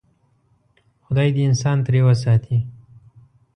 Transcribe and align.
خدای 1.05 1.29
دې 1.35 1.41
انسان 1.49 1.77
ترې 1.85 2.01
وساتي. 2.07 2.57